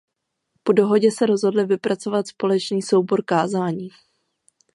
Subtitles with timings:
[0.63, 3.89] Po dohodě se rozhodli vypracovat společný soubor kázání.